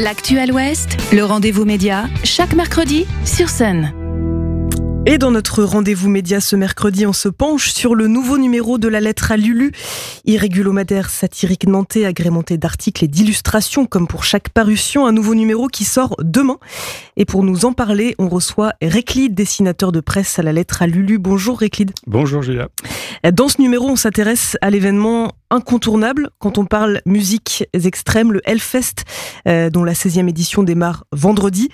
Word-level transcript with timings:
L'actuel 0.00 0.52
Ouest, 0.52 0.96
le 1.12 1.22
rendez-vous 1.22 1.66
média, 1.66 2.06
chaque 2.24 2.54
mercredi 2.54 3.04
sur 3.26 3.50
Sun. 3.50 3.92
Et 5.04 5.18
dans 5.18 5.30
notre 5.30 5.62
rendez-vous 5.64 6.08
média 6.08 6.40
ce 6.40 6.56
mercredi, 6.56 7.04
on 7.04 7.12
se 7.12 7.28
penche 7.28 7.72
sur 7.72 7.94
le 7.94 8.06
nouveau 8.06 8.38
numéro 8.38 8.78
de 8.78 8.88
la 8.88 9.00
lettre 9.00 9.32
à 9.32 9.36
Lulu, 9.36 9.72
irrégulomadaire 10.24 11.10
satirique 11.10 11.66
nantais 11.66 12.06
agrémenté 12.06 12.56
d'articles 12.56 13.04
et 13.04 13.08
d'illustrations 13.08 13.84
comme 13.84 14.06
pour 14.06 14.24
chaque 14.24 14.48
parution, 14.48 15.04
un 15.04 15.12
nouveau 15.12 15.34
numéro 15.34 15.66
qui 15.66 15.84
sort 15.84 16.16
demain. 16.20 16.58
Et 17.18 17.26
pour 17.26 17.42
nous 17.42 17.66
en 17.66 17.74
parler, 17.74 18.14
on 18.18 18.30
reçoit 18.30 18.72
Réclide, 18.80 19.34
dessinateur 19.34 19.92
de 19.92 20.00
presse 20.00 20.38
à 20.38 20.42
la 20.42 20.52
lettre 20.52 20.80
à 20.80 20.86
Lulu. 20.86 21.18
Bonjour 21.18 21.58
Réclide. 21.58 21.90
Bonjour 22.06 22.40
Julia. 22.40 22.68
Dans 23.30 23.48
ce 23.48 23.60
numéro, 23.60 23.90
on 23.90 23.96
s'intéresse 23.96 24.56
à 24.62 24.70
l'événement 24.70 25.32
incontournable 25.52 26.30
quand 26.38 26.58
on 26.58 26.64
parle 26.64 27.02
musique 27.06 27.64
extrême, 27.74 28.32
le 28.32 28.40
Hellfest, 28.44 29.04
euh, 29.46 29.70
dont 29.70 29.84
la 29.84 29.92
16e 29.92 30.28
édition 30.28 30.62
démarre 30.62 31.04
vendredi. 31.12 31.68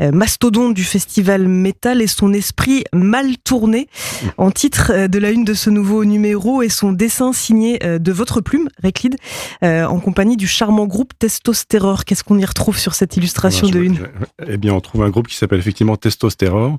Euh, 0.00 0.12
mastodonte 0.12 0.74
du 0.74 0.84
festival 0.84 1.48
métal 1.48 2.02
et 2.02 2.06
son 2.06 2.32
esprit 2.32 2.84
mal 2.92 3.38
tourné. 3.38 3.88
En 4.36 4.50
titre 4.50 4.92
euh, 4.94 5.08
de 5.08 5.18
la 5.18 5.30
une 5.30 5.44
de 5.44 5.54
ce 5.54 5.70
nouveau 5.70 6.04
numéro 6.04 6.62
et 6.62 6.68
son 6.68 6.92
dessin 6.92 7.32
signé 7.32 7.78
de 7.78 8.12
votre 8.12 8.40
plume, 8.40 8.68
Réclide, 8.82 9.16
en 9.62 9.98
compagnie 10.00 10.36
du 10.36 10.46
charmant 10.46 10.86
groupe 10.86 11.12
Testosterror. 11.18 12.04
Qu'est-ce 12.04 12.22
qu'on 12.22 12.38
y 12.38 12.44
retrouve 12.44 12.78
sur 12.78 12.94
cette 12.94 13.16
illustration 13.16 13.68
de 13.68 13.80
une 13.80 14.08
Eh 14.46 14.58
bien, 14.58 14.74
on 14.74 14.80
trouve 14.80 15.02
un 15.02 15.10
groupe 15.10 15.28
qui 15.28 15.36
s'appelle 15.36 15.58
effectivement 15.58 15.96
Testosterror. 15.96 16.78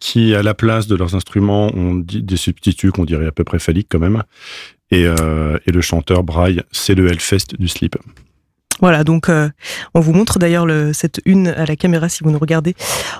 qui, 0.00 0.34
à 0.34 0.42
la 0.42 0.54
place 0.54 0.88
de 0.88 0.96
leurs 0.96 1.14
instruments, 1.14 1.70
ont 1.74 1.94
des 1.94 2.36
substituts 2.36 2.90
qu'on 2.90 3.04
dirait 3.04 3.26
à 3.26 3.32
peu 3.32 3.44
près 3.44 3.60
phalliques 3.60 3.88
quand 3.88 4.00
même, 4.00 4.22
et, 4.92 5.06
euh, 5.06 5.58
et 5.66 5.72
le 5.72 5.80
chanteur 5.80 6.22
braille, 6.22 6.62
c'est 6.70 6.94
le 6.94 7.08
Hellfest 7.10 7.56
du 7.58 7.66
slip. 7.66 7.96
Voilà, 8.82 9.04
donc 9.04 9.28
euh, 9.28 9.48
on 9.94 10.00
vous 10.00 10.12
montre 10.12 10.40
d'ailleurs 10.40 10.66
cette 10.92 11.20
une 11.24 11.46
à 11.46 11.66
la 11.66 11.76
caméra 11.76 12.08
si 12.08 12.24
vous 12.24 12.32
nous 12.32 12.38
regardez 12.40 12.74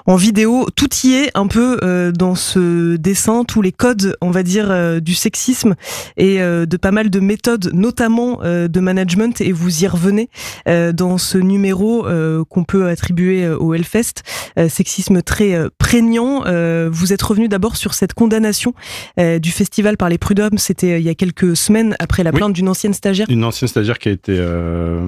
en 0.07 0.17
vidéo. 0.17 0.67
Tout 0.75 0.89
y 1.05 1.13
est 1.13 1.31
un 1.35 1.47
peu 1.47 1.79
euh, 1.85 2.11
dans 2.11 2.35
ce 2.35 2.97
dessin, 2.97 3.45
tous 3.45 3.63
les 3.63 3.71
codes, 3.71 4.17
on 4.21 4.33
va 4.33 4.43
dire, 4.43 4.73
euh, 4.73 4.99
du 4.99 5.15
sexisme 5.15 5.77
et 6.17 6.39
de 6.41 6.77
pas 6.77 6.91
mal 6.91 7.11
de 7.11 7.21
méthodes, 7.21 7.71
notamment 7.73 8.41
de 8.43 8.81
management. 8.81 9.41
Et 9.41 9.53
vous 9.53 9.85
y 9.85 9.87
revenez 9.87 10.29
dans 10.67 11.17
ce 11.17 11.39
numéro 11.39 12.07
qu'on 12.49 12.65
peut 12.65 12.89
attribuer 12.89 13.49
au 13.49 13.75
Hellfest, 13.75 14.23
sexisme 14.69 15.23
très 15.23 15.57
prégnant. 15.79 16.43
vous 16.91 17.13
êtes 17.13 17.23
revenu 17.23 17.49
d'abord 17.49 17.77
sur 17.77 17.95
cette 17.95 18.15
condamnation 18.15 18.75
du 19.19 19.51
festival 19.51 19.97
par 19.97 20.09
les 20.09 20.19
prud'hommes. 20.19 20.59
C'était 20.59 21.01
il 21.01 21.05
y 21.05 21.09
a 21.09 21.15
quelques 21.15 21.57
semaines 21.57 21.95
après 22.01 22.25
la 22.25 22.33
plainte 22.33 22.53
d'une 22.53 22.69
ancienne 22.69 22.95
stagiaire. 22.95 23.27
Une 23.31 23.45
ancienne 23.45 23.69
stagiaire 23.69 23.99
qui 23.99 24.09
a 24.09 24.13
été 24.13 24.37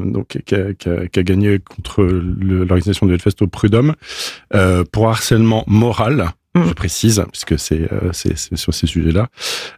donc 0.04 0.36
qui 0.44 0.54
a, 0.54 0.74
qui, 0.74 0.88
a, 0.88 1.06
qui 1.06 1.18
a, 1.18 1.22
gagné 1.22 1.58
contre 1.58 2.02
l'organisation 2.02 3.06
du 3.06 3.14
Hellfest 3.14 3.42
au 3.42 3.46
Prud'homme 3.46 3.94
euh, 4.54 4.84
pour 4.90 5.08
harcèlement 5.08 5.64
moral. 5.66 6.32
Mmh. 6.56 6.68
Je 6.68 6.72
précise, 6.72 7.24
puisque 7.32 7.58
c'est 7.58 7.92
euh, 7.92 8.12
sur 8.12 8.72
ces 8.72 8.86
sujets-là. 8.86 9.26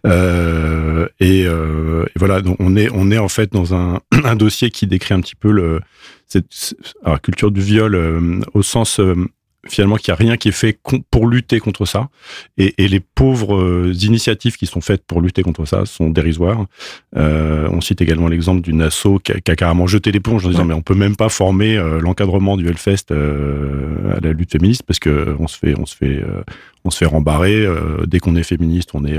Euh, 0.06 1.08
et, 1.20 1.46
euh, 1.46 2.04
et, 2.04 2.18
voilà, 2.18 2.42
donc 2.42 2.56
on 2.60 2.76
est 2.76 2.90
on 2.92 3.10
est 3.10 3.16
en 3.16 3.28
fait 3.28 3.50
dans 3.50 3.74
un, 3.74 4.00
un 4.24 4.36
dossier 4.36 4.70
qui 4.70 4.86
décrit 4.86 5.14
un 5.14 5.20
petit 5.20 5.36
peu 5.36 5.50
le 5.50 5.80
cette 6.26 6.74
alors, 7.02 7.22
culture 7.22 7.50
du 7.50 7.62
viol 7.62 7.94
euh, 7.94 8.40
au 8.52 8.62
sens 8.62 9.00
finalement 9.68 9.96
qu'il 9.96 10.12
n'y 10.12 10.16
a 10.16 10.16
rien 10.16 10.36
qui 10.36 10.48
est 10.48 10.52
fait 10.52 10.78
pour 11.10 11.26
lutter 11.26 11.60
contre 11.60 11.86
ça. 11.86 12.08
Et, 12.58 12.74
et 12.78 12.88
les 12.88 13.00
pauvres 13.00 13.56
euh, 13.56 13.92
initiatives 14.02 14.56
qui 14.56 14.66
sont 14.66 14.80
faites 14.80 15.04
pour 15.06 15.20
lutter 15.20 15.42
contre 15.42 15.64
ça 15.64 15.86
sont 15.86 16.10
dérisoires. 16.10 16.66
Euh, 17.16 17.68
on 17.70 17.80
cite 17.80 18.00
également 18.00 18.28
l'exemple 18.28 18.60
d'une 18.60 18.82
asso 18.82 19.18
qui 19.22 19.32
a, 19.32 19.40
qui 19.40 19.50
a, 19.50 19.56
carrément 19.56 19.86
jeté 19.86 20.12
l'éponge 20.12 20.44
en 20.46 20.48
disant 20.48 20.62
ouais. 20.62 20.68
mais 20.68 20.74
on 20.74 20.82
peut 20.82 20.94
même 20.94 21.16
pas 21.16 21.28
former 21.28 21.76
euh, 21.76 22.00
l'encadrement 22.00 22.56
du 22.56 22.68
Hellfest 22.68 23.10
euh, 23.10 24.16
à 24.16 24.20
la 24.20 24.32
lutte 24.32 24.52
féministe 24.52 24.82
parce 24.86 24.98
que 24.98 25.36
on 25.38 25.46
se 25.46 25.58
fait 25.58 25.74
on 25.78 25.86
se 25.86 25.96
fait 25.96 26.22
euh, 26.22 26.42
on 26.86 26.90
se 26.90 26.98
fait 26.98 27.06
rembarrer 27.06 27.66
dès 28.06 28.20
qu'on 28.20 28.36
est 28.36 28.42
féministe 28.42 28.90
on 28.94 29.04
est 29.04 29.18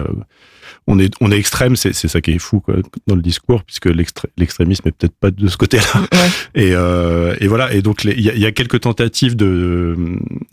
on 0.87 0.99
est, 0.99 1.13
on 1.19 1.31
est 1.31 1.37
extrême, 1.37 1.75
c'est, 1.75 1.93
c'est 1.93 2.07
ça 2.07 2.21
qui 2.21 2.31
est 2.31 2.39
fou 2.39 2.61
quoi, 2.61 2.75
dans 3.07 3.15
le 3.15 3.21
discours, 3.21 3.63
puisque 3.63 3.87
l'extrémisme 3.87 4.87
est 4.87 4.91
peut-être 4.91 5.15
pas 5.19 5.31
de 5.31 5.47
ce 5.47 5.57
côté-là. 5.57 5.83
Ouais. 6.13 6.29
Et, 6.55 6.71
euh, 6.73 7.35
et 7.39 7.47
voilà. 7.47 7.73
Et 7.73 7.81
donc 7.81 8.03
il 8.03 8.19
y, 8.19 8.39
y, 8.39 8.45
a 8.45 8.51
quelques 8.51 8.79
tentatives 8.81 9.35
de 9.35 9.95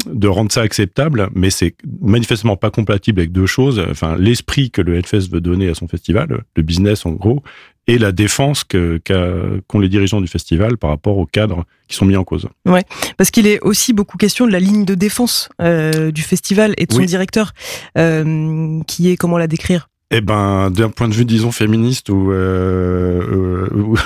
de 0.07 0.29
rendre 0.29 0.53
ça 0.53 0.61
acceptable, 0.61 1.29
mais 1.35 1.51
c'est 1.51 1.75
manifestement 2.01 2.57
pas 2.57 2.71
compatible 2.71 3.21
avec 3.21 3.33
deux 3.33 3.47
choses. 3.47 3.83
Enfin, 3.91 4.17
l'esprit 4.19 4.71
que 4.71 4.83
le 4.83 4.97
Hellfest 4.97 5.31
veut 5.31 5.41
donner 5.41 5.69
à 5.69 5.75
son 5.75 5.89
festival, 5.89 6.45
le 6.57 6.63
business 6.63 7.07
en 7.07 7.13
gros, 7.13 7.43
et 7.87 7.99
la 7.99 8.13
défense 8.13 8.65
qu'ont 8.65 9.79
les 9.79 9.89
dirigeants 9.89 10.21
du 10.21 10.27
festival 10.27 10.79
par 10.79 10.91
rapport 10.91 11.19
aux 11.19 11.27
cadres 11.27 11.65
qui 11.89 11.97
sont 11.97 12.07
mis 12.07 12.17
en 12.17 12.25
cause. 12.25 12.49
Ouais, 12.67 12.85
parce 13.17 13.31
qu'il 13.31 13.47
est 13.47 13.61
aussi 13.61 13.93
beaucoup 13.93 14.17
question 14.17 14.47
de 14.47 14.53
la 14.53 14.61
ligne 14.61 14.85
de 14.85 14.95
défense 14.95 15.49
euh, 15.61 16.11
du 16.11 16.23
festival 16.23 16.75
et 16.79 16.87
de 16.87 16.93
son 16.93 17.01
oui. 17.01 17.07
directeur, 17.07 17.53
euh, 17.99 18.81
qui 18.87 19.11
est 19.11 19.17
comment 19.17 19.39
la 19.39 19.47
décrire? 19.47 19.89
Eh 20.11 20.21
ben, 20.21 20.71
d'un 20.71 20.91
point 20.91 21.09
de 21.09 21.15
vue, 21.15 21.25
disons, 21.25 21.51
féministe 21.51 22.09
ou, 22.09 22.31
euh, 22.31 23.69
ou, 23.75 23.97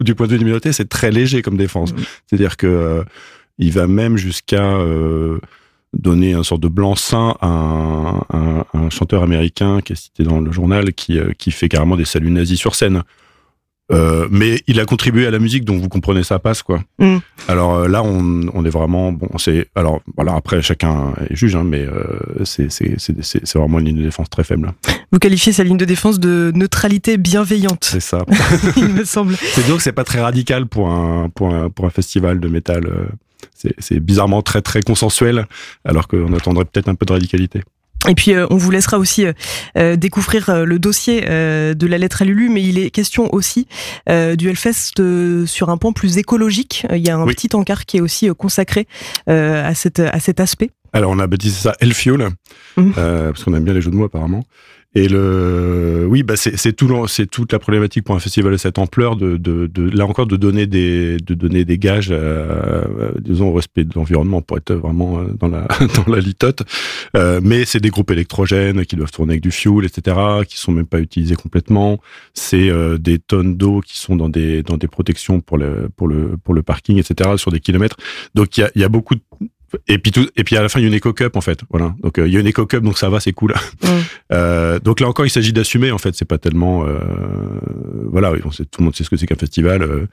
du 0.00 0.14
point 0.14 0.26
de 0.26 0.32
vue 0.32 0.38
du 0.38 0.44
communauté, 0.44 0.72
c'est 0.72 0.88
très 0.88 1.10
léger 1.10 1.42
comme 1.42 1.56
défense. 1.56 1.92
Mmh. 1.92 1.98
C'est-à-dire 2.26 2.56
que 2.56 3.04
il 3.58 3.72
va 3.72 3.88
même 3.88 4.16
jusqu'à 4.16 4.78
donner 5.92 6.34
un 6.34 6.44
sorte 6.44 6.60
de 6.60 6.68
blanc-seing 6.68 7.34
à 7.40 7.46
un, 7.48 8.18
un, 8.32 8.64
un, 8.72 8.90
chanteur 8.90 9.24
américain 9.24 9.80
qui 9.80 9.94
est 9.94 9.96
cité 9.96 10.22
dans 10.22 10.40
le 10.40 10.52
journal, 10.52 10.92
qui, 10.92 11.18
qui 11.38 11.50
fait 11.50 11.68
carrément 11.68 11.96
des 11.96 12.04
saluts 12.04 12.30
nazis 12.30 12.58
sur 12.58 12.76
scène. 12.76 13.02
Euh, 13.90 14.28
mais 14.30 14.60
il 14.66 14.80
a 14.80 14.84
contribué 14.84 15.26
à 15.26 15.30
la 15.30 15.38
musique, 15.38 15.64
donc 15.64 15.80
vous 15.80 15.88
comprenez 15.88 16.22
ça 16.22 16.38
passe 16.38 16.62
quoi. 16.62 16.82
Mm. 16.98 17.18
Alors 17.48 17.74
euh, 17.74 17.88
là, 17.88 18.02
on, 18.02 18.42
on, 18.52 18.64
est 18.64 18.70
vraiment 18.70 19.12
bon. 19.12 19.28
C'est 19.38 19.68
alors 19.74 20.02
voilà. 20.14 20.34
Après, 20.34 20.60
chacun 20.60 21.14
est 21.30 21.34
juge, 21.34 21.56
hein, 21.56 21.64
mais 21.64 21.86
euh, 21.86 22.44
c'est 22.44 22.68
c'est 22.70 23.54
vraiment 23.54 23.78
une 23.78 23.86
ligne 23.86 23.98
de 23.98 24.02
défense 24.02 24.28
très 24.28 24.44
faible. 24.44 24.72
Vous 25.10 25.18
qualifiez 25.18 25.52
sa 25.52 25.64
ligne 25.64 25.78
de 25.78 25.86
défense 25.86 26.20
de 26.20 26.52
neutralité 26.54 27.16
bienveillante. 27.16 27.84
C'est 27.84 28.00
ça. 28.00 28.26
il 28.76 28.88
me 28.88 29.04
semble. 29.04 29.36
C'est 29.36 29.66
donc 29.66 29.80
c'est 29.80 29.92
pas 29.92 30.04
très 30.04 30.20
radical 30.20 30.66
pour 30.66 30.90
un 30.90 31.30
pour 31.30 31.54
un 31.54 31.70
pour 31.70 31.86
un 31.86 31.90
festival 31.90 32.40
de 32.40 32.48
métal. 32.48 32.86
euh, 32.86 33.06
C'est 33.78 34.00
bizarrement 34.00 34.42
très 34.42 34.60
très 34.60 34.82
consensuel, 34.82 35.46
alors 35.86 36.08
qu'on 36.08 36.34
attendrait 36.34 36.66
peut-être 36.66 36.88
un 36.88 36.94
peu 36.94 37.06
de 37.06 37.12
radicalité. 37.12 37.62
Et 38.08 38.14
puis 38.14 38.32
euh, 38.32 38.46
on 38.50 38.56
vous 38.56 38.70
laissera 38.70 38.98
aussi 38.98 39.26
euh, 39.76 39.96
découvrir 39.96 40.48
euh, 40.48 40.64
le 40.64 40.78
dossier 40.78 41.20
de 41.20 41.86
la 41.86 41.98
lettre 41.98 42.22
à 42.22 42.24
Lulu, 42.24 42.48
mais 42.48 42.62
il 42.62 42.78
est 42.78 42.90
question 42.90 43.32
aussi 43.34 43.66
du 44.08 44.48
Hellfest 44.48 45.46
sur 45.46 45.70
un 45.70 45.76
point 45.76 45.92
plus 45.92 46.18
écologique. 46.18 46.86
Il 46.90 47.06
y 47.06 47.10
a 47.10 47.16
un 47.16 47.24
oui. 47.24 47.34
petit 47.34 47.54
encart 47.54 47.84
qui 47.84 47.98
est 47.98 48.00
aussi 48.00 48.28
consacré 48.36 48.86
à, 49.26 49.74
cette, 49.74 50.00
à 50.00 50.20
cet 50.20 50.40
aspect. 50.40 50.70
Alors 50.92 51.10
on 51.10 51.18
a 51.18 51.26
baptisé 51.26 51.54
ça 51.54 51.74
Hellfuel, 51.80 52.30
mmh. 52.76 52.92
parce 52.92 53.44
qu'on 53.44 53.54
aime 53.54 53.64
bien 53.64 53.74
les 53.74 53.82
jeux 53.82 53.90
de 53.90 53.96
mots 53.96 54.06
apparemment. 54.06 54.44
Et 54.94 55.06
le, 55.06 56.06
oui, 56.08 56.22
bah 56.22 56.34
c'est 56.36 56.72
tout, 56.72 57.06
c'est 57.08 57.26
toute 57.26 57.52
la 57.52 57.58
problématique 57.58 58.04
pour 58.04 58.14
un 58.14 58.20
festival 58.20 58.52
de 58.52 58.56
cette 58.56 58.78
ampleur 58.78 59.16
de, 59.16 59.70
là 59.94 60.06
encore 60.06 60.26
de 60.26 60.36
donner 60.36 60.66
des, 60.66 61.18
de 61.18 61.34
donner 61.34 61.66
des 61.66 61.76
gages, 61.76 62.08
euh, 62.10 63.12
disons 63.20 63.48
au 63.48 63.52
respect 63.52 63.84
de 63.84 63.92
l'environnement 63.94 64.40
pour 64.40 64.56
être 64.56 64.72
vraiment 64.72 65.22
dans 65.38 65.48
la 65.48 65.68
dans 65.96 66.10
la 66.10 66.20
litote. 66.20 66.62
Euh, 67.16 67.40
mais 67.42 67.66
c'est 67.66 67.80
des 67.80 67.90
groupes 67.90 68.10
électrogènes 68.10 68.86
qui 68.86 68.96
doivent 68.96 69.10
tourner 69.10 69.34
avec 69.34 69.42
du 69.42 69.50
fuel, 69.50 69.84
etc., 69.84 70.16
qui 70.48 70.58
sont 70.58 70.72
même 70.72 70.86
pas 70.86 71.00
utilisés 71.00 71.36
complètement. 71.36 72.00
C'est 72.32 72.70
euh, 72.70 72.96
des 72.96 73.18
tonnes 73.18 73.58
d'eau 73.58 73.82
qui 73.82 73.98
sont 73.98 74.16
dans 74.16 74.30
des 74.30 74.62
dans 74.62 74.78
des 74.78 74.88
protections 74.88 75.40
pour 75.40 75.58
le 75.58 75.90
pour 75.96 76.08
le 76.08 76.38
pour 76.38 76.54
le 76.54 76.62
parking, 76.62 76.96
etc., 76.96 77.36
sur 77.36 77.52
des 77.52 77.60
kilomètres. 77.60 77.98
Donc 78.34 78.56
il 78.56 78.62
y 78.62 78.64
a, 78.64 78.70
y 78.74 78.84
a 78.84 78.88
beaucoup 78.88 79.14
de 79.14 79.20
et 79.86 79.98
puis 79.98 80.12
tout, 80.12 80.26
et 80.36 80.44
puis 80.44 80.56
à 80.56 80.62
la 80.62 80.68
fin 80.68 80.80
il 80.80 80.82
y 80.82 80.86
a 80.86 80.88
une 80.88 80.94
éco 80.94 81.12
cup 81.12 81.36
en 81.36 81.40
fait. 81.40 81.60
Voilà. 81.70 81.94
Donc 82.02 82.18
euh, 82.18 82.26
il 82.26 82.32
y 82.32 82.36
a 82.36 82.40
une 82.40 82.46
éco 82.46 82.66
cup 82.66 82.82
donc 82.82 82.98
ça 82.98 83.08
va 83.08 83.20
c'est 83.20 83.32
cool. 83.32 83.54
Mm. 83.80 83.86
euh, 84.32 84.78
donc 84.80 84.98
là 84.98 85.08
encore 85.08 85.24
il 85.24 85.30
s'agit 85.30 85.52
d'assumer 85.52 85.92
en 85.92 85.98
fait. 85.98 86.14
C'est 86.14 86.24
pas 86.24 86.38
tellement 86.38 86.84
euh, 86.86 86.98
voilà 88.10 88.32
tout 88.32 88.64
le 88.78 88.84
monde 88.84 88.96
sait 88.96 89.04
ce 89.04 89.10
que 89.10 89.16
c'est 89.16 89.26
qu'un 89.26 89.36
festival 89.36 90.08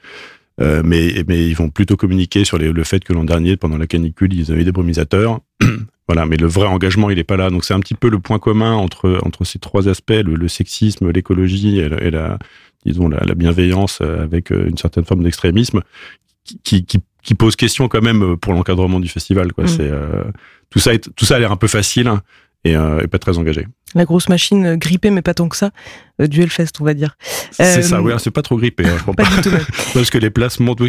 euh, 0.60 0.82
mais 0.84 1.24
mais 1.26 1.48
ils 1.48 1.54
vont 1.54 1.68
plutôt 1.68 1.96
communiquer 1.96 2.44
sur 2.44 2.58
les, 2.58 2.70
le 2.70 2.84
fait 2.84 3.02
que 3.02 3.12
l'an 3.12 3.24
dernier 3.24 3.56
pendant 3.56 3.76
la 3.76 3.86
canicule 3.86 4.32
ils 4.32 4.52
avaient 4.52 4.64
des 4.64 4.72
brumisateurs. 4.72 5.40
Voilà 6.08 6.26
mais 6.26 6.36
le 6.36 6.46
vrai 6.46 6.66
engagement 6.66 7.10
il 7.10 7.18
est 7.18 7.24
pas 7.24 7.36
là. 7.36 7.50
Donc 7.50 7.64
c'est 7.64 7.74
un 7.74 7.80
petit 7.80 7.94
peu 7.94 8.08
le 8.08 8.20
point 8.20 8.38
commun 8.38 8.74
entre 8.74 9.18
entre 9.24 9.44
ces 9.44 9.58
trois 9.58 9.88
aspects 9.88 10.10
le, 10.10 10.34
le 10.34 10.48
sexisme 10.48 11.10
l'écologie 11.10 11.80
et, 11.80 11.86
et, 11.86 12.10
la 12.10 12.38
disons 12.84 13.08
la, 13.08 13.20
la 13.24 13.34
bienveillance 13.34 14.00
avec 14.00 14.50
une 14.50 14.78
certaine 14.78 15.04
forme 15.04 15.24
d'extrémisme 15.24 15.80
qui, 16.44 16.58
qui, 16.62 16.84
qui, 16.84 17.00
pose 17.34 17.56
question 17.56 17.88
quand 17.88 18.02
même 18.02 18.36
pour 18.36 18.52
l'encadrement 18.52 19.00
du 19.00 19.08
festival. 19.08 19.52
Quoi. 19.52 19.64
Mmh. 19.64 19.68
C'est 19.68 19.90
euh, 19.90 20.24
tout 20.70 20.78
ça, 20.78 20.94
est, 20.94 21.08
tout 21.14 21.24
ça 21.24 21.36
a 21.36 21.38
l'air 21.38 21.52
un 21.52 21.56
peu 21.56 21.68
facile 21.68 22.08
hein, 22.08 22.22
et, 22.64 22.76
euh, 22.76 23.02
et, 23.02 23.06
pas 23.06 23.18
très 23.18 23.38
engagé. 23.38 23.66
La 23.94 24.04
grosse 24.04 24.28
machine 24.28 24.76
grippée, 24.76 25.10
mais 25.10 25.22
pas 25.22 25.32
tant 25.32 25.48
que 25.48 25.56
ça, 25.56 25.70
euh, 26.20 26.26
du 26.26 26.42
Hellfest, 26.42 26.72
on 26.80 26.84
va 26.84 26.92
dire. 26.92 27.16
C'est 27.50 27.82
ça, 27.82 28.02
oui, 28.02 28.12
c'est 28.18 28.30
pas 28.30 28.42
trop 28.42 28.56
grippé, 28.56 28.84
hein, 28.84 28.94
je 28.96 29.02
crois 29.02 29.14
pas. 29.14 29.24
pas. 29.24 29.36
Du 29.36 29.42
tout 29.42 29.50
Parce 29.94 30.10
que 30.10 30.18
les 30.18 30.30
places 30.30 30.60
montent. 30.60 30.82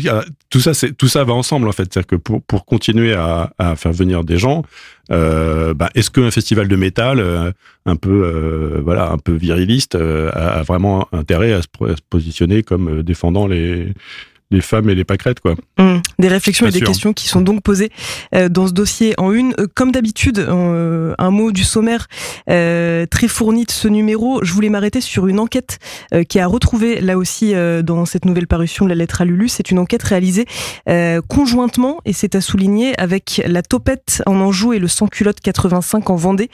Tout 0.50 0.60
ça, 0.60 0.74
c'est 0.74 0.98
tout 0.98 1.08
ça 1.08 1.24
va 1.24 1.34
ensemble 1.34 1.68
en 1.68 1.72
fait. 1.72 1.94
C'est-à-dire 1.94 2.08
que 2.08 2.16
pour 2.16 2.42
pour 2.44 2.66
continuer 2.66 3.14
à, 3.14 3.54
à 3.60 3.76
faire 3.76 3.94
venir 3.94 4.24
des 4.24 4.38
gens, 4.38 4.64
euh, 5.12 5.74
bah, 5.74 5.90
est-ce 5.96 6.12
qu'un 6.12 6.32
festival 6.32 6.68
de 6.68 6.76
métal 6.76 7.20
euh, 7.20 7.52
un 7.86 7.96
peu 7.96 8.24
euh, 8.26 8.82
voilà 8.84 9.12
un 9.12 9.18
peu 9.18 9.34
viriliste 9.34 9.96
a, 9.96 10.30
a, 10.30 10.64
vraiment 10.64 11.08
intérêt 11.14 11.54
à 11.54 11.62
se, 11.62 11.68
à 11.86 11.96
se 11.96 12.02
positionner 12.10 12.62
comme 12.62 13.04
défendant 13.04 13.48
les 13.48 13.94
les 14.50 14.62
femmes 14.62 14.90
et 14.90 14.96
les 14.96 15.04
pâquerettes, 15.04 15.42
quoi. 15.42 15.56
Mmh. 15.78 15.98
Des 16.20 16.28
réflexions 16.30 16.68
et 16.68 16.72
des 16.72 16.82
questions 16.82 17.14
qui 17.14 17.28
sont 17.28 17.42
donc 17.42 17.62
posées 17.62 17.92
euh, 18.34 18.50
dans 18.50 18.68
ce 18.68 18.72
dossier 18.72 19.14
en 19.18 19.32
une. 19.34 19.54
Euh, 19.60 19.68
comme 19.76 19.92
d'habitude, 19.92 20.40
euh, 20.40 21.14
un 21.18 21.32
mot 21.32 21.52
du 21.52 21.64
sommaire 21.64 22.08
très 22.48 23.28
fourni 23.28 23.66
de 23.66 23.72
ce 23.72 23.88
numéro. 23.88 24.44
Je 24.44 24.54
voulais 24.54 24.70
m'arrêter 24.70 25.02
sur 25.02 25.28
une 25.28 25.40
enquête 25.40 25.80
qui 26.30 26.40
a 26.40 26.48
retrouvé 26.48 27.02
là 27.02 27.18
aussi 27.18 27.54
dans 27.84 28.06
cette 28.06 28.26
nouvelle 28.26 28.48
parution 28.48 28.86
de 28.86 28.90
la 28.90 28.96
lettre 28.96 29.22
à 29.22 29.26
Lulu. 29.26 29.50
C'est 29.50 29.72
une 29.72 29.80
enquête 29.80 30.04
réalisée 30.04 30.46
conjointement 31.28 32.00
et 32.06 32.14
c'est 32.14 32.36
à 32.36 32.42
souligner 32.42 33.00
avec 33.00 33.42
la 33.46 33.62
Topette 33.62 34.24
en 34.26 34.40
Anjou 34.40 34.74
et 34.74 34.80
le 34.80 34.88
Sans 34.88 35.08
Culotte 35.08 35.40
85 35.42 36.10
en 36.10 36.16
Vendée. 36.16 36.50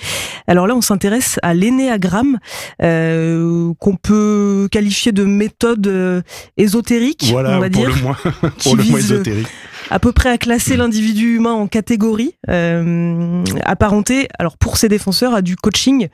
Alors 0.48 0.68
là, 0.68 0.76
on 0.76 0.82
s'intéresse 0.82 1.40
à 1.44 1.54
l'énéagramme 1.54 2.40
qu'on 2.80 3.96
peut 4.02 4.68
qualifier 4.72 5.12
de 5.12 5.24
méthode 5.24 6.24
ésotérique, 6.58 7.28
voilà, 7.32 7.58
on 7.58 7.60
va 7.60 7.70
dire, 7.70 7.83
le 7.88 8.02
moins, 8.02 8.18
pour 8.64 8.76
le 8.76 8.84
moins 8.84 9.00
ésotérique 9.00 9.48
à 9.90 10.00
peu 10.00 10.12
près 10.12 10.30
à 10.30 10.38
classer 10.38 10.78
l'individu 10.78 11.36
humain 11.36 11.54
en 11.54 11.68
catégories 11.68 12.36
euh, 12.50 13.44
apparentées, 13.64 14.28
alors 14.40 14.58
pour 14.58 14.78
ses 14.78 14.90
défenseurs, 14.90 15.34
à 15.34 15.42
du 15.42 15.56
coaching 15.56 16.08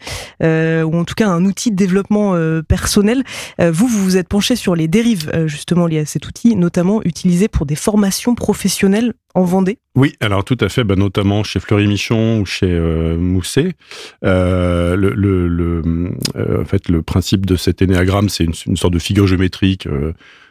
euh, 0.44 0.84
ou 0.84 0.96
en 0.96 1.06
tout 1.06 1.16
cas 1.16 1.28
un 1.28 1.46
outil 1.46 1.72
de 1.72 1.76
développement 1.76 2.36
euh, 2.36 2.62
personnel. 2.62 3.24
Euh, 3.62 3.72
vous, 3.72 3.88
vous 3.88 4.04
vous 4.04 4.18
êtes 4.18 4.28
penché 4.28 4.56
sur 4.56 4.76
les 4.76 4.88
dérives 4.88 5.32
justement 5.46 5.88
liées 5.88 6.00
à 6.00 6.06
cet 6.06 6.28
outil, 6.28 6.56
notamment 6.56 7.02
utilisé 7.04 7.48
pour 7.48 7.66
des 7.66 7.76
formations 7.76 8.36
professionnelles 8.36 9.14
en 9.36 9.44
Vendée. 9.44 9.78
Oui, 9.96 10.14
alors 10.20 10.44
tout 10.44 10.58
à 10.60 10.70
fait, 10.70 10.84
bah, 10.84 10.96
notamment 10.96 11.44
chez 11.44 11.60
Fleury 11.60 11.88
Michon 11.88 12.40
ou 12.40 12.46
chez 12.46 12.70
euh, 12.70 13.16
Mousset. 13.18 13.74
le, 14.24 14.96
le, 14.96 15.48
le 15.48 16.12
en 16.60 16.66
fait, 16.66 16.90
le 16.90 17.02
principe 17.02 17.46
de 17.46 17.56
cet 17.56 17.82
énéagramme, 17.82 18.28
c'est 18.28 18.44
une, 18.44 18.54
une, 18.66 18.76
sorte 18.76 18.94
de 18.94 19.00
figure 19.00 19.28
géométrique 19.28 19.88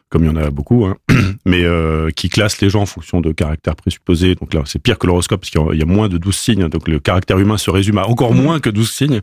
comme 0.08 0.24
il 0.24 0.26
y 0.26 0.30
en 0.30 0.36
a 0.36 0.50
beaucoup, 0.50 0.86
hein, 0.86 0.96
mais 1.44 1.64
euh, 1.64 2.10
qui 2.10 2.28
classe 2.30 2.60
les 2.60 2.70
gens 2.70 2.82
en 2.82 2.86
fonction 2.86 3.20
de 3.20 3.32
caractères 3.32 3.76
présupposés. 3.76 4.34
Donc 4.34 4.54
là, 4.54 4.62
c'est 4.64 4.78
pire 4.78 4.98
que 4.98 5.06
l'horoscope, 5.06 5.40
parce 5.40 5.50
qu'il 5.50 5.78
y 5.78 5.82
a 5.82 5.86
moins 5.86 6.08
de 6.08 6.16
12 6.16 6.34
signes, 6.34 6.68
donc 6.68 6.88
le 6.88 6.98
caractère 6.98 7.38
humain 7.38 7.58
se 7.58 7.70
résume 7.70 7.98
à 7.98 8.06
encore 8.06 8.32
mmh. 8.32 8.42
moins 8.42 8.60
que 8.60 8.70
12 8.70 8.90
signes. 8.90 9.20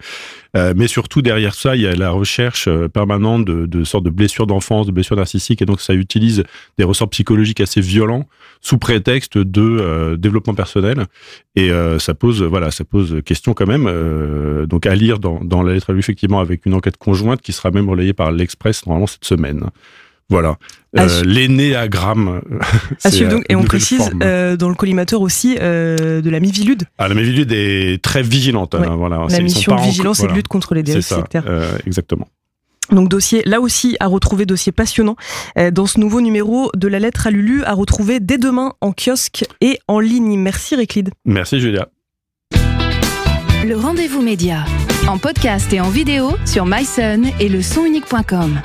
Euh, 0.56 0.74
mais 0.76 0.88
surtout, 0.88 1.22
derrière 1.22 1.56
ça, 1.56 1.76
il 1.76 1.82
y 1.82 1.88
a 1.88 1.96
la 1.96 2.12
recherche 2.12 2.68
euh, 2.68 2.88
permanente 2.88 3.46
de, 3.46 3.66
de 3.66 3.84
sortes 3.84 4.06
de 4.06 4.10
blessures 4.10 4.48
d'enfance, 4.48 4.86
de 4.86 4.92
blessures 4.92 5.18
narcissiques, 5.18 5.62
et 5.62 5.66
donc 5.66 5.82
ça 5.82 5.94
utilise 5.94 6.44
des 6.78 6.84
ressorts 6.84 7.10
psychologiques 7.10 7.62
assez 7.62 7.82
violents 7.82 8.28
sous 8.62 8.78
prétexte 8.78 9.38
de 9.38 9.62
euh, 9.62 10.18
développement 10.18 10.54
personnel. 10.54 11.06
Et 11.56 11.72
ça 12.00 12.14
pose, 12.14 12.44
voilà, 12.44 12.70
ça 12.70 12.84
pose 12.84 13.22
question 13.24 13.54
quand 13.54 13.66
même. 13.66 14.66
donc 14.68 14.86
à 14.86 14.94
lire 14.94 15.20
dans, 15.20 15.40
dans 15.42 15.64
la 15.64 15.74
lettre 15.74 15.90
à 15.90 15.94
lui, 15.94 16.00
effectivement, 16.00 16.42
avec 16.42 16.66
une 16.66 16.74
enquête 16.74 16.98
conjointe 16.98 17.42
qui 17.42 17.54
sera 17.54 17.72
même 17.72 17.90
relayée 17.90 18.12
par 18.12 18.34
l'Express 18.34 18.86
normalement 18.86 19.08
cette 19.08 19.24
semaine. 19.24 19.70
Voilà. 20.30 20.57
Euh, 20.98 21.24
L'énéagramme. 21.24 22.42
donc, 23.30 23.45
et 23.50 23.56
on 23.56 23.63
précise 23.63 24.10
euh, 24.24 24.57
dans 24.57 24.69
le 24.69 24.75
collimateur 24.75 25.22
aussi 25.22 25.57
euh, 25.60 26.22
de 26.22 26.30
la 26.30 26.39
mivilude. 26.39 26.83
Ah, 26.98 27.07
la 27.07 27.16
mivilude 27.16 27.51
est 27.51 28.01
très 28.01 28.24
vigilante. 28.24 28.75
Hein, 28.75 28.95
voilà. 28.95 29.25
La 29.30 29.39
mission 29.39 29.75
de 29.75 29.81
vigilance 29.81 30.22
et 30.22 30.27
de 30.27 30.33
lutte 30.33 30.48
contre 30.48 30.74
les 30.74 30.83
dérives 30.83 31.04
sectaires. 31.04 31.45
Euh, 31.48 31.77
exactement. 31.86 32.27
Donc 32.92 33.10
dossier, 33.10 33.42
là 33.45 33.62
aussi, 33.62 33.98
à 34.00 34.06
retrouver 34.06 34.45
dossier 34.45 34.72
passionnant 34.72 35.16
dans 35.72 35.88
ce 35.88 36.00
nouveau 36.00 36.22
numéro 36.22 36.69
de 36.75 36.88
la 36.88 37.00
lettre 37.00 37.25
à 37.25 37.31
Lulu, 37.31 37.63
à 37.63 37.74
retrouver 37.74 38.19
dès 38.19 38.38
demain 38.38 38.74
en 38.80 38.94
kiosque 38.94 39.44
et 39.60 39.80
en 39.88 40.00
ligne. 40.00 40.38
Merci 40.38 40.75
Réclide. 40.75 41.10
Merci 41.25 41.60
Julia. 41.60 41.88
Le 43.66 43.75
rendez-vous 43.75 44.22
média, 44.22 44.66
en 45.07 45.18
podcast 45.18 45.74
et 45.74 45.81
en 45.81 45.89
vidéo 45.89 46.36
sur 46.45 46.68
myson 46.68 47.24
et 47.39 47.50
le 47.50 47.63
sonunique.com. 47.63 48.62